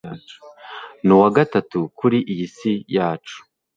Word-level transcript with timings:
n'uwa 1.05 1.29
gatatu 1.37 1.79
kuri 1.97 2.17
iyi 2.31 2.47
si 2.55 2.73
yacu 2.95 3.37